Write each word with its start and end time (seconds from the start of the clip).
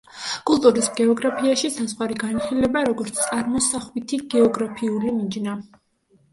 კულტურის 0.49 0.87
გეოგრაფიაში 0.99 1.71
საზღვარი 1.75 2.17
განიხილება 2.25 2.83
როგორც 2.89 3.21
წარმოსახვითი 3.29 4.23
გეოგრაფიული 4.35 5.17
მიჯნა. 5.23 5.59